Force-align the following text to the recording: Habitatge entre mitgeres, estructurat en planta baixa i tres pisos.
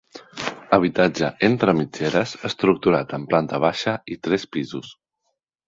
Habitatge 0.77 1.29
entre 1.49 1.75
mitgeres, 1.81 2.33
estructurat 2.51 3.15
en 3.21 3.29
planta 3.35 3.63
baixa 3.69 3.97
i 4.17 4.21
tres 4.29 4.51
pisos. 4.59 4.93